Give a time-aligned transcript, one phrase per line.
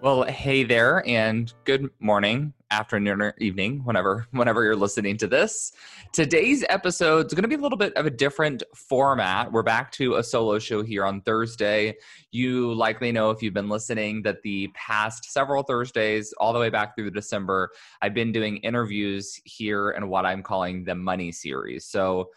[0.00, 5.72] Well, hey there, and good morning, afternoon, or evening, whenever whenever you're listening to this.
[6.12, 9.50] Today's episode is going to be a little bit of a different format.
[9.50, 11.96] We're back to a solo show here on Thursday.
[12.30, 16.70] You likely know if you've been listening that the past several Thursdays, all the way
[16.70, 21.86] back through December, I've been doing interviews here in what I'm calling the Money Series.
[21.86, 22.30] So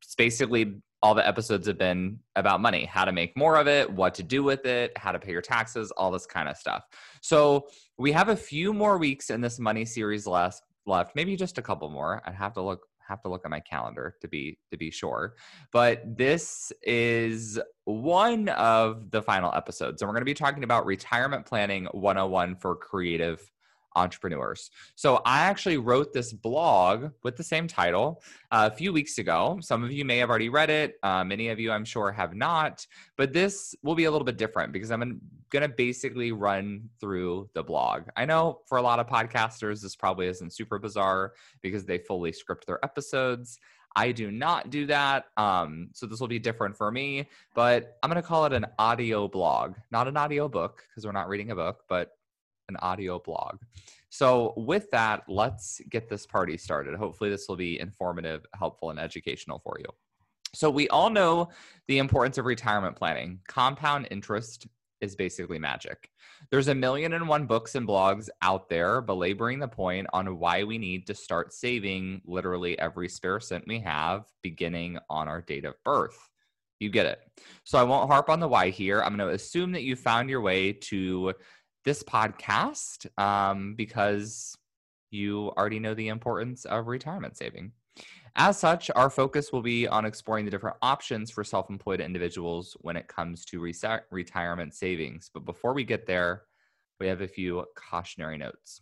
[0.00, 3.90] it's basically all the episodes have been about money, how to make more of it,
[3.90, 6.84] what to do with it, how to pay your taxes, all this kind of stuff.
[7.20, 7.66] So
[7.98, 11.62] we have a few more weeks in this money series left left, maybe just a
[11.62, 12.22] couple more.
[12.24, 15.34] I'd have to look have to look at my calendar to be to be sure.
[15.72, 20.86] But this is one of the final episodes and we're going to be talking about
[20.86, 23.50] retirement planning 101 for creative
[23.96, 24.70] entrepreneurs.
[24.94, 29.58] So I actually wrote this blog with the same title uh, a few weeks ago.
[29.60, 30.96] Some of you may have already read it.
[31.02, 32.86] Uh, many of you, I'm sure, have not.
[33.16, 35.20] But this will be a little bit different because I'm
[35.50, 38.04] going to basically run through the blog.
[38.16, 42.32] I know for a lot of podcasters, this probably isn't super bizarre because they fully
[42.32, 43.58] script their episodes.
[43.94, 45.26] I do not do that.
[45.36, 48.66] Um, so this will be different for me, but I'm going to call it an
[48.78, 52.12] audio blog, not an audio book because we're not reading a book, but
[52.72, 53.58] an audio blog.
[54.10, 56.94] So, with that, let's get this party started.
[56.96, 59.86] Hopefully, this will be informative, helpful, and educational for you.
[60.54, 61.48] So, we all know
[61.88, 63.40] the importance of retirement planning.
[63.48, 64.66] Compound interest
[65.02, 66.10] is basically magic.
[66.50, 70.64] There's a million and one books and blogs out there belaboring the point on why
[70.64, 75.64] we need to start saving literally every spare cent we have beginning on our date
[75.64, 76.16] of birth.
[76.80, 77.18] You get it.
[77.64, 79.02] So I won't harp on the why here.
[79.02, 81.34] I'm going to assume that you found your way to
[81.84, 84.56] this podcast um, because
[85.10, 87.72] you already know the importance of retirement saving.
[88.34, 92.76] As such, our focus will be on exploring the different options for self employed individuals
[92.80, 93.74] when it comes to re-
[94.10, 95.30] retirement savings.
[95.32, 96.44] But before we get there,
[96.98, 98.80] we have a few cautionary notes.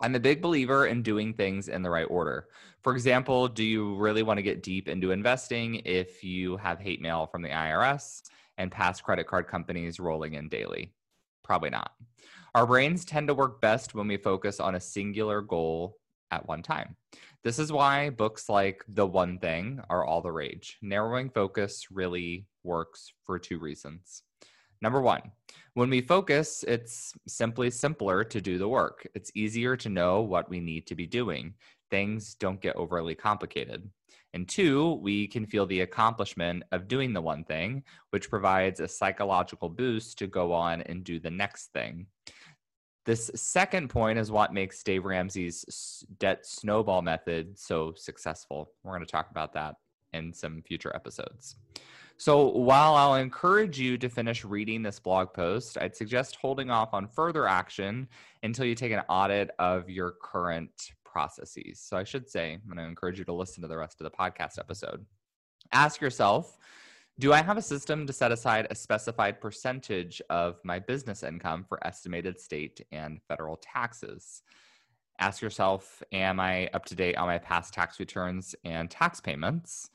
[0.00, 2.48] I'm a big believer in doing things in the right order.
[2.82, 7.00] For example, do you really want to get deep into investing if you have hate
[7.00, 8.22] mail from the IRS
[8.58, 10.92] and past credit card companies rolling in daily?
[11.46, 11.92] Probably not.
[12.56, 15.96] Our brains tend to work best when we focus on a singular goal
[16.32, 16.96] at one time.
[17.44, 20.76] This is why books like The One Thing are all the rage.
[20.82, 24.22] Narrowing focus really works for two reasons.
[24.82, 25.22] Number one,
[25.74, 29.06] when we focus, it's simply simpler to do the work.
[29.14, 31.54] It's easier to know what we need to be doing.
[31.92, 33.88] Things don't get overly complicated.
[34.34, 38.88] And two, we can feel the accomplishment of doing the one thing, which provides a
[38.88, 42.06] psychological boost to go on and do the next thing.
[43.06, 48.72] This second point is what makes Dave Ramsey's debt snowball method so successful.
[48.82, 49.76] We're going to talk about that
[50.12, 51.56] in some future episodes.
[52.18, 56.94] So, while I'll encourage you to finish reading this blog post, I'd suggest holding off
[56.94, 58.08] on further action
[58.42, 61.80] until you take an audit of your current processes.
[61.80, 64.04] So I should say, I'm going to encourage you to listen to the rest of
[64.04, 65.06] the podcast episode.
[65.72, 66.58] Ask yourself,
[67.18, 71.64] do I have a system to set aside a specified percentage of my business income
[71.66, 74.42] for estimated state and federal taxes?
[75.18, 79.88] Ask yourself, am I up to date on my past tax returns and tax payments?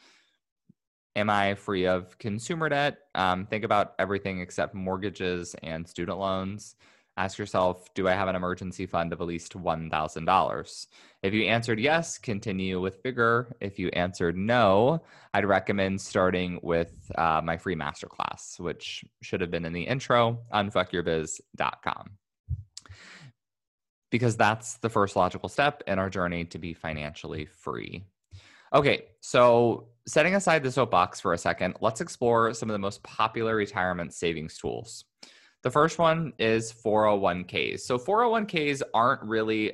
[1.15, 2.97] Am I free of consumer debt?
[3.13, 6.75] Um, think about everything except mortgages and student loans
[7.18, 10.88] ask yourself do I have an emergency fund of at least $1,000?
[11.24, 13.56] If you answered yes, continue with vigor.
[13.60, 15.02] If you answered no,
[15.34, 20.40] I'd recommend starting with uh, my free masterclass, which should have been in the intro,
[20.54, 22.12] unfuckyourbiz.com.
[24.10, 28.04] Because that's the first logical step in our journey to be financially free.
[28.74, 33.04] Okay, so setting aside the soapbox for a second, let's explore some of the most
[33.04, 35.06] popular retirement savings tools.
[35.63, 37.81] The first one is 401ks.
[37.81, 39.74] So 401ks aren't really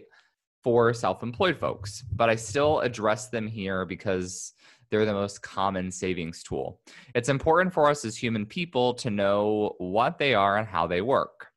[0.64, 4.54] for self employed folks, but I still address them here because
[4.90, 6.82] they're the most common savings tool.
[7.16, 11.02] It's important for us as human people to know what they are and how they
[11.02, 11.48] work.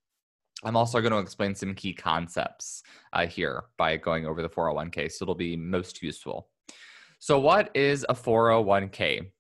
[0.62, 2.82] I'm also going to explain some key concepts
[3.12, 6.48] uh, here by going over the 401k, so it'll be most useful.
[7.18, 9.30] So, what is a 401k?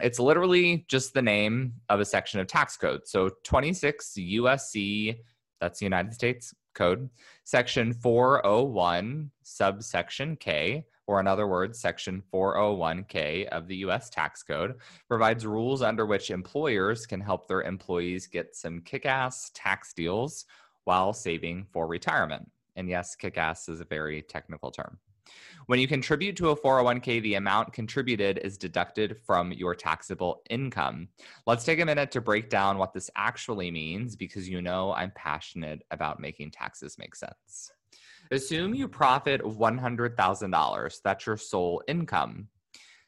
[0.00, 3.06] It's literally just the name of a section of tax code.
[3.06, 5.18] So, 26 USC,
[5.60, 7.08] that's the United States code,
[7.44, 14.74] section 401, subsection K, or in other words, section 401K of the US tax code,
[15.08, 20.46] provides rules under which employers can help their employees get some kick ass tax deals
[20.84, 22.50] while saving for retirement.
[22.76, 24.98] And yes, kick ass is a very technical term.
[25.66, 31.08] When you contribute to a 401k, the amount contributed is deducted from your taxable income.
[31.46, 35.12] Let's take a minute to break down what this actually means because you know I'm
[35.14, 37.72] passionate about making taxes make sense.
[38.30, 40.96] Assume you profit $100,000.
[41.02, 42.48] That's your sole income.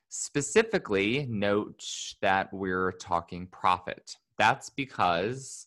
[0.08, 1.84] Specifically, note
[2.22, 4.16] that we're talking profit.
[4.38, 5.66] That's because,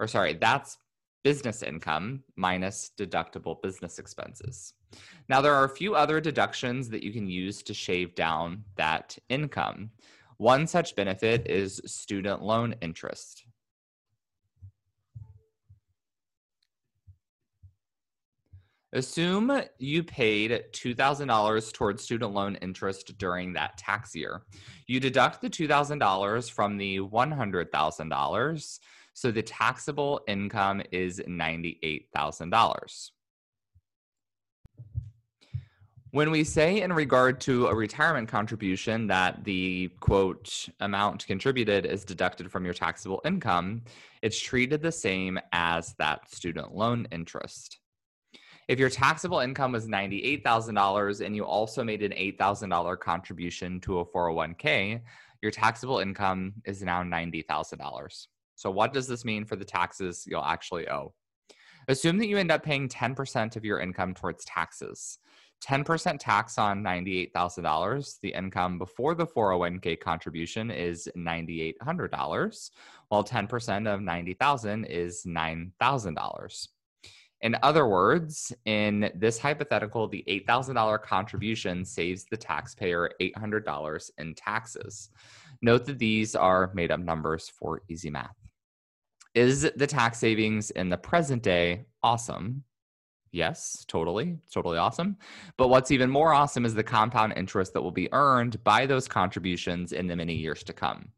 [0.00, 0.78] or sorry, that's
[1.22, 4.74] business income minus deductible business expenses.
[5.28, 9.16] Now, there are a few other deductions that you can use to shave down that
[9.28, 9.90] income.
[10.36, 13.44] One such benefit is student loan interest.
[18.94, 24.42] Assume you paid $2,000 towards student loan interest during that tax year.
[24.86, 28.78] You deduct the $2,000 from the $100,000,
[29.12, 33.10] so the taxable income is $98,000.
[36.14, 42.04] When we say in regard to a retirement contribution that the quote amount contributed is
[42.04, 43.82] deducted from your taxable income,
[44.22, 47.80] it's treated the same as that student loan interest.
[48.68, 54.06] If your taxable income was $98,000 and you also made an $8,000 contribution to a
[54.06, 55.00] 401k,
[55.42, 58.26] your taxable income is now $90,000.
[58.54, 61.12] So, what does this mean for the taxes you'll actually owe?
[61.88, 65.18] Assume that you end up paying 10% of your income towards taxes.
[65.62, 68.20] 10% tax on $98,000.
[68.20, 72.70] The income before the 401k contribution is $9,800,
[73.08, 76.68] while 10% of 90,000 is $9,000.
[77.40, 85.10] In other words, in this hypothetical, the $8,000 contribution saves the taxpayer $800 in taxes.
[85.60, 88.36] Note that these are made up numbers for easy math.
[89.34, 92.64] Is the tax savings in the present day awesome?
[93.34, 95.16] Yes, totally, totally awesome.
[95.56, 99.08] But what's even more awesome is the compound interest that will be earned by those
[99.08, 101.08] contributions in the many years to come.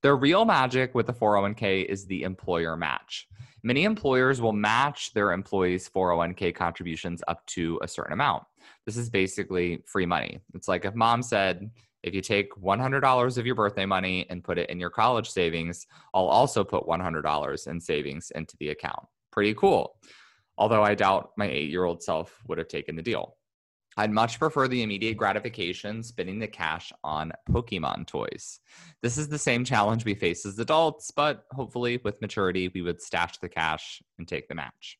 [0.00, 3.28] The real magic with the 401k is the employer match.
[3.62, 8.44] Many employers will match their employees' 401k contributions up to a certain amount.
[8.86, 10.40] This is basically free money.
[10.54, 11.70] It's like if mom said,
[12.02, 15.86] if you take $100 of your birthday money and put it in your college savings,
[16.14, 19.06] I'll also put $100 in savings into the account.
[19.30, 19.96] Pretty cool.
[20.58, 23.36] Although I doubt my eight year old self would have taken the deal.
[23.98, 28.60] I'd much prefer the immediate gratification spending the cash on Pokemon toys.
[29.02, 33.00] This is the same challenge we face as adults, but hopefully with maturity, we would
[33.00, 34.98] stash the cash and take the match.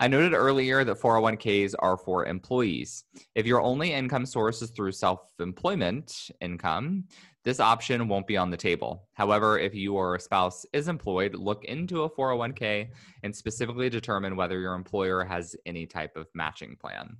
[0.00, 3.04] I noted earlier that 401ks are for employees.
[3.34, 7.04] If your only income source is through self employment income,
[7.48, 9.08] this option won't be on the table.
[9.14, 12.90] However, if your spouse is employed, look into a 401k
[13.22, 17.16] and specifically determine whether your employer has any type of matching plan.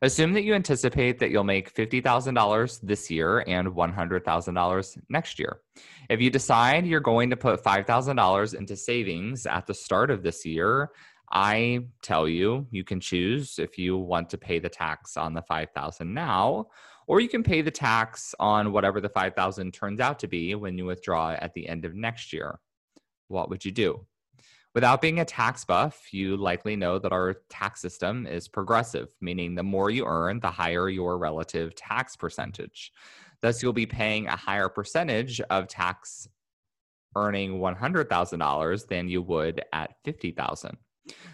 [0.02, 5.60] Assume that you anticipate that you'll make $50,000 this year and $100,000 next year.
[6.10, 10.44] If you decide you're going to put $5,000 into savings at the start of this
[10.44, 10.90] year,
[11.32, 15.42] I tell you, you can choose if you want to pay the tax on the
[15.42, 16.66] 5000 now
[17.06, 20.76] or you can pay the tax on whatever the 5000 turns out to be when
[20.76, 22.58] you withdraw at the end of next year.
[23.28, 24.06] What would you do?
[24.76, 29.54] Without being a tax buff, you likely know that our tax system is progressive, meaning
[29.54, 32.92] the more you earn, the higher your relative tax percentage.
[33.40, 36.28] Thus, you'll be paying a higher percentage of tax
[37.16, 40.76] earning $100,000 than you would at 50,000.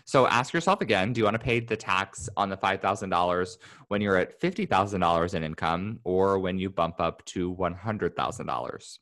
[0.04, 3.56] So ask yourself again, do you want to pay the tax on the $5,000
[3.88, 8.98] when you're at $50,000 in income or when you bump up to $100,000?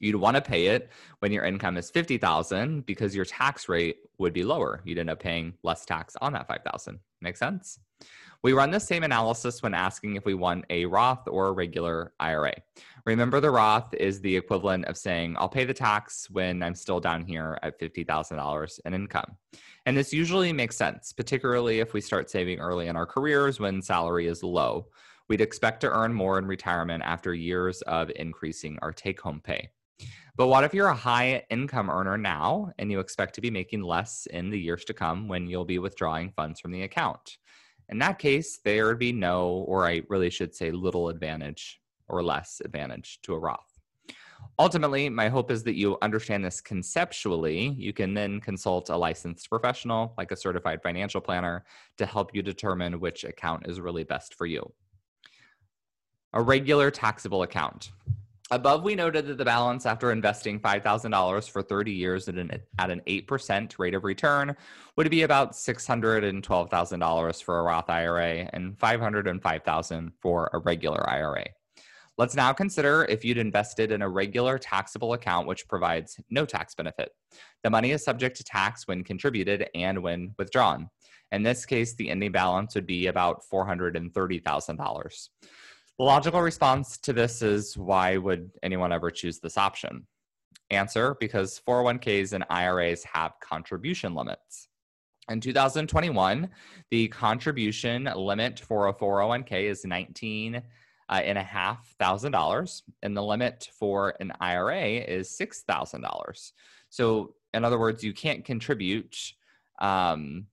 [0.00, 0.90] You'd want to pay it
[1.20, 4.80] when your income is 50,000 because your tax rate would be lower.
[4.84, 6.98] You'd end up paying less tax on that 5,000.
[7.20, 7.78] Make sense?
[8.42, 12.14] We run the same analysis when asking if we want a Roth or a regular
[12.18, 12.54] IRA.
[13.04, 17.00] Remember, the Roth is the equivalent of saying, I'll pay the tax when I'm still
[17.00, 19.36] down here at $50,000 in income.
[19.84, 23.82] And this usually makes sense, particularly if we start saving early in our careers when
[23.82, 24.88] salary is low.
[25.28, 29.68] We'd expect to earn more in retirement after years of increasing our take home pay.
[30.40, 33.82] But what if you're a high income earner now and you expect to be making
[33.82, 37.36] less in the years to come when you'll be withdrawing funds from the account?
[37.90, 41.78] In that case, there would be no, or I really should say little advantage
[42.08, 43.78] or less advantage to a Roth.
[44.58, 47.74] Ultimately, my hope is that you understand this conceptually.
[47.76, 51.66] You can then consult a licensed professional, like a certified financial planner,
[51.98, 54.72] to help you determine which account is really best for you.
[56.32, 57.90] A regular taxable account.
[58.52, 62.90] Above, we noted that the balance after investing $5,000 for 30 years at an, at
[62.90, 64.56] an 8% rate of return
[64.96, 71.44] would be about $612,000 for a Roth IRA and $505,000 for a regular IRA.
[72.18, 76.74] Let's now consider if you'd invested in a regular taxable account which provides no tax
[76.74, 77.12] benefit.
[77.62, 80.90] The money is subject to tax when contributed and when withdrawn.
[81.30, 85.28] In this case, the ending balance would be about $430,000.
[86.00, 90.06] The logical response to this is why would anyone ever choose this option?
[90.70, 94.68] Answer because 401ks and IRAs have contribution limits.
[95.28, 96.48] In 2021,
[96.90, 100.62] the contribution limit for a 401k is 19 uh,
[101.12, 106.54] and a half thousand dollars, and the limit for an IRA is six thousand dollars.
[106.88, 109.34] So, in other words, you can't contribute.
[109.82, 110.46] Um,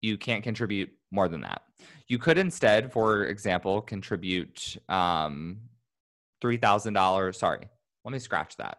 [0.00, 1.62] you can't contribute more than that.
[2.10, 5.58] You could instead, for example, contribute um,
[6.42, 7.36] $3,000.
[7.36, 7.68] Sorry,
[8.04, 8.78] let me scratch that.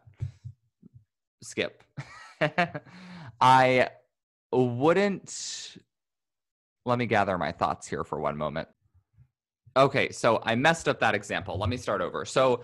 [1.41, 1.81] Skip.
[3.41, 3.87] I
[4.51, 5.77] wouldn't.
[6.85, 8.67] Let me gather my thoughts here for one moment.
[9.77, 11.57] Okay, so I messed up that example.
[11.57, 12.25] Let me start over.
[12.25, 12.63] So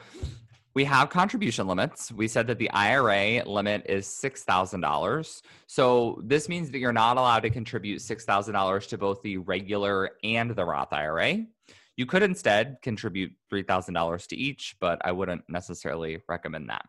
[0.78, 2.12] we have contribution limits.
[2.12, 5.42] We said that the IRA limit is $6,000.
[5.66, 10.52] So this means that you're not allowed to contribute $6,000 to both the regular and
[10.52, 11.48] the Roth IRA.
[11.96, 16.86] You could instead contribute $3,000 to each, but I wouldn't necessarily recommend that.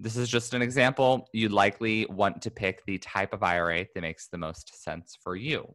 [0.00, 1.28] This is just an example.
[1.34, 5.36] You'd likely want to pick the type of IRA that makes the most sense for
[5.36, 5.70] you.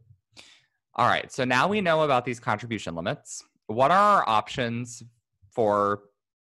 [0.96, 3.44] All right, so now we know about these contribution limits.
[3.68, 5.04] What are our options
[5.52, 6.02] for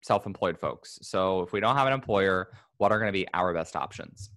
[0.07, 0.99] self-employed folks.
[1.03, 4.31] So if we don't have an employer, what are going to be our best options?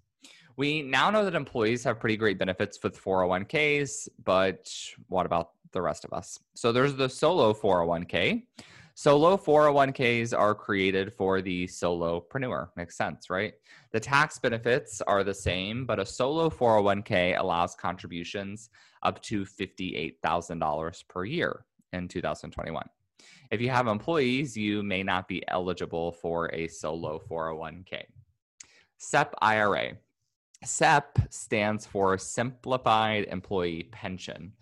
[0.58, 4.70] We now know that employees have pretty great benefits with 401ks, but
[5.08, 6.40] what about the rest of us?
[6.56, 8.44] So there's the solo 401k.
[8.96, 12.68] Solo 401ks are created for the solopreneur.
[12.76, 13.54] Makes sense, right?
[13.92, 18.70] The tax benefits are the same, but a solo 401k allows contributions
[19.04, 22.84] up to $58,000 per year in 2021.
[23.52, 28.04] If you have employees, you may not be eligible for a solo 401k.
[28.98, 29.94] SEP IRA.
[30.64, 34.54] SEP stands for Simplified Employee Pension.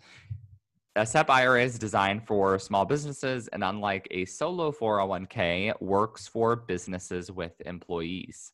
[0.96, 6.56] A SEP IRA is designed for small businesses, and unlike a solo 401k, works for
[6.56, 8.52] businesses with employees.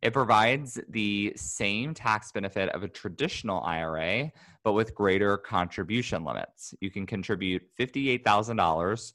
[0.00, 6.74] It provides the same tax benefit of a traditional IRA, but with greater contribution limits.
[6.80, 9.12] You can contribute $58,000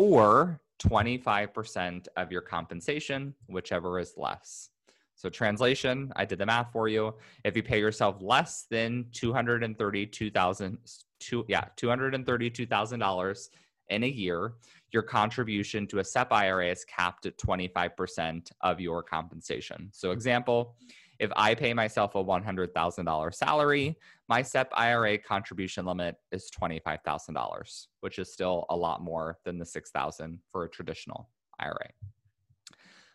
[0.00, 4.70] or 25% of your compensation, whichever is less.
[5.14, 7.14] So translation, I did the math for you.
[7.44, 10.78] If you pay yourself less than two hundred and thirty-two thousand,
[11.18, 13.50] two yeah, two hundred and thirty-two thousand dollars
[13.90, 14.54] in a year,
[14.92, 19.90] your contribution to a SEP IRA is capped at twenty-five percent of your compensation.
[19.92, 20.76] So, example,
[21.18, 23.98] if I pay myself a one hundred thousand dollar salary,
[24.30, 29.38] my SEP IRA contribution limit is twenty-five thousand dollars, which is still a lot more
[29.44, 31.90] than the six thousand for a traditional IRA.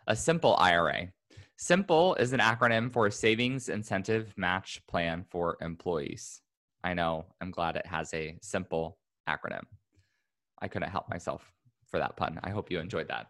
[0.07, 1.07] A simple IRA
[1.57, 6.41] SIMPLE is an acronym for Savings Incentive Match Plan for Employees.
[6.84, 9.63] I know, I'm glad it has a simple acronym.
[10.62, 11.50] I couldn't help myself
[11.88, 12.41] for that pun.
[12.43, 13.27] I hope you enjoyed that.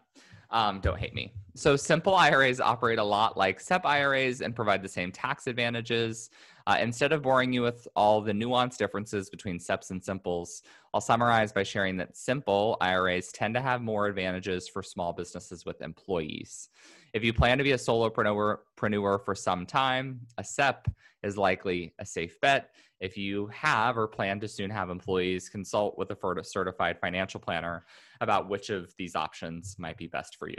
[0.50, 1.32] Um, don't hate me.
[1.54, 6.30] So, simple IRAs operate a lot like SEP IRAs and provide the same tax advantages.
[6.66, 11.00] Uh, instead of boring you with all the nuanced differences between SEPs and simples, I'll
[11.00, 15.80] summarize by sharing that simple IRAs tend to have more advantages for small businesses with
[15.80, 16.68] employees.
[17.12, 20.88] If you plan to be a solopreneur for some time, a SEP
[21.22, 22.70] is likely a safe bet.
[22.98, 27.84] If you have or plan to soon have employees, consult with a certified financial planner
[28.20, 30.56] about which of these options might be best for you.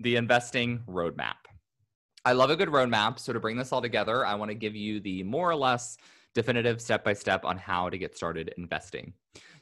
[0.00, 1.36] The investing roadmap.
[2.24, 3.18] I love a good roadmap.
[3.18, 5.96] So, to bring this all together, I want to give you the more or less
[6.34, 9.12] definitive step by step on how to get started investing.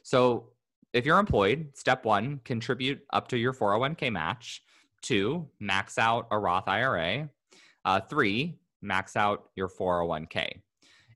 [0.03, 0.49] So,
[0.93, 4.63] if you're employed, step one, contribute up to your 401k match.
[5.01, 7.29] Two, max out a Roth IRA.
[7.85, 10.61] Uh, three, max out your 401k.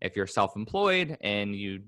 [0.02, 1.82] If you're self employed and you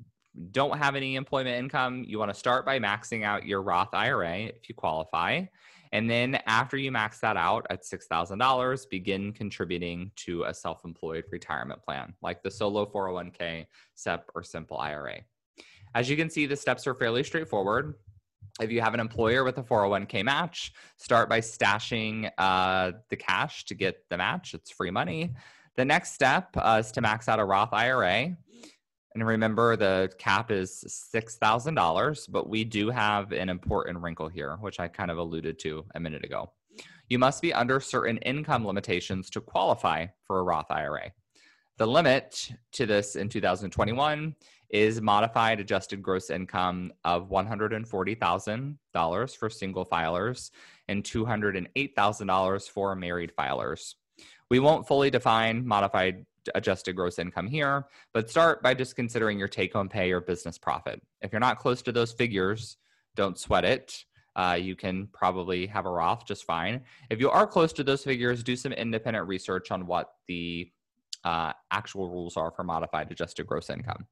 [0.51, 4.37] don't have any employment income, you want to start by maxing out your Roth IRA
[4.39, 5.43] if you qualify.
[5.91, 11.25] And then after you max that out at $6,000, begin contributing to a self employed
[11.31, 15.19] retirement plan like the solo 401k, SEP, or simple IRA.
[15.93, 17.95] As you can see, the steps are fairly straightforward.
[18.61, 23.65] If you have an employer with a 401k match, start by stashing uh, the cash
[23.65, 24.53] to get the match.
[24.53, 25.33] It's free money.
[25.75, 28.35] The next step uh, is to max out a Roth IRA.
[29.15, 34.77] And remember, the cap is $6,000, but we do have an important wrinkle here, which
[34.79, 36.51] I kind of alluded to a minute ago.
[37.07, 41.13] You must be under certain income limitations to qualify for a Roth IRA.
[41.77, 44.35] The limit to this in 2021
[44.69, 50.51] is modified adjusted gross income of $140,000 for single filers
[50.89, 53.95] and $208,000 for married filers.
[54.49, 59.47] We won't fully define modified adjusted gross income here, but start by just considering your
[59.47, 61.01] take home pay or business profit.
[61.21, 62.77] If you're not close to those figures,
[63.15, 64.05] don't sweat it.
[64.35, 66.81] Uh, you can probably have a Roth just fine.
[67.09, 70.69] If you are close to those figures, do some independent research on what the
[71.23, 74.05] uh, actual rules are for modified adjusted gross income.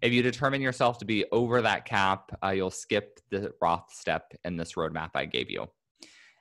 [0.00, 4.32] If you determine yourself to be over that cap, uh, you'll skip the Roth step
[4.44, 5.66] in this roadmap I gave you.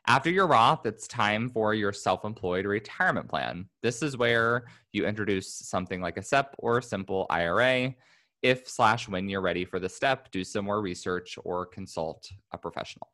[0.05, 3.69] After your Roth, it's time for your self employed retirement plan.
[3.81, 7.95] This is where you introduce something like a SEP or a simple IRA.
[8.41, 12.57] If slash when you're ready for the step, do some more research or consult a
[12.57, 13.07] professional.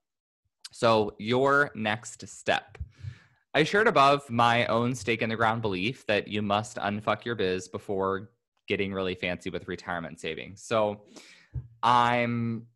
[0.71, 2.79] So, your next step.
[3.53, 7.35] I shared above my own stake in the ground belief that you must unfuck your
[7.35, 8.29] biz before
[8.67, 10.61] getting really fancy with retirement savings.
[10.61, 11.01] So
[11.81, 12.67] I'm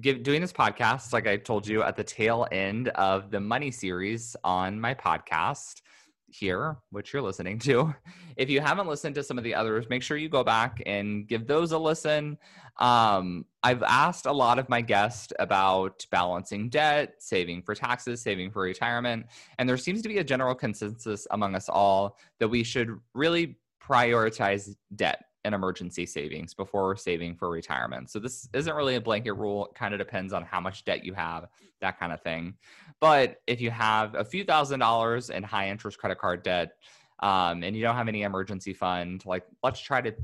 [0.00, 3.70] give, doing this podcast, like I told you, at the tail end of the money
[3.70, 5.82] series on my podcast
[6.28, 7.94] here, which you're listening to.
[8.36, 11.28] If you haven't listened to some of the others, make sure you go back and
[11.28, 12.36] give those a listen.
[12.80, 18.50] Um, I've asked a lot of my guests about balancing debt, saving for taxes, saving
[18.50, 19.26] for retirement,
[19.58, 23.56] and there seems to be a general consensus among us all that we should really
[23.80, 28.10] prioritize debt and emergency savings before saving for retirement.
[28.10, 29.66] So this isn't really a blanket rule.
[29.66, 31.48] It kind of depends on how much debt you have,
[31.80, 32.54] that kind of thing.
[33.00, 36.76] But if you have a few thousand dollars in high interest credit card debt
[37.20, 40.14] um, and you don't have any emergency fund, like let's try to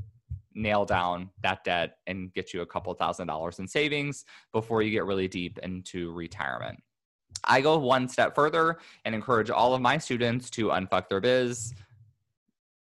[0.54, 4.90] nail down that debt and get you a couple thousand dollars in savings before you
[4.90, 6.83] get really deep into retirement.
[7.44, 11.74] I go one step further and encourage all of my students to unfuck their biz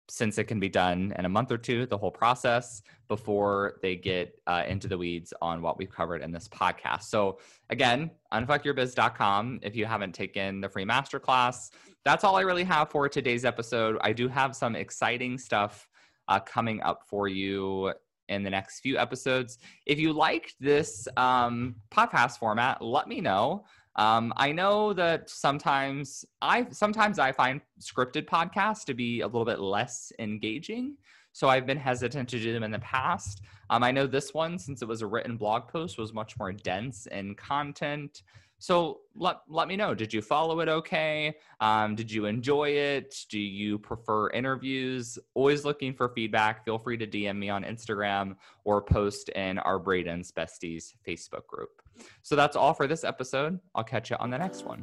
[0.08, 3.96] since it can be done in a month or two, the whole process before they
[3.96, 7.04] get uh, into the weeds on what we've covered in this podcast.
[7.04, 7.38] So,
[7.70, 11.70] again, unfuckyourbiz.com if you haven't taken the free masterclass.
[12.04, 13.96] That's all I really have for today's episode.
[14.02, 15.88] I do have some exciting stuff
[16.28, 17.92] uh, coming up for you
[18.28, 19.58] in the next few episodes.
[19.86, 23.64] If you liked this um, podcast format, let me know.
[23.96, 29.44] Um, I know that sometimes I sometimes I find scripted podcasts to be a little
[29.44, 30.96] bit less engaging.
[31.33, 33.42] So I've been hesitant to do them in the past.
[33.68, 36.52] Um, I know this one, since it was a written blog post, was much more
[36.52, 38.22] dense in content.
[38.64, 39.94] So let, let me know.
[39.94, 41.35] Did you follow it okay?
[41.61, 43.14] Um, did you enjoy it?
[43.29, 45.18] Do you prefer interviews?
[45.35, 46.64] Always looking for feedback.
[46.64, 51.83] Feel free to DM me on Instagram or post in our Braden's Besties Facebook group.
[52.22, 53.61] So that's all for this episode.
[53.74, 54.83] I'll catch you on the next one.